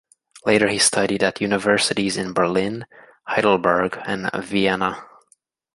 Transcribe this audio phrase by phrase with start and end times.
[0.47, 2.87] Later he studied at universities in Berlin,
[3.27, 5.05] Heidelberg and Vienna.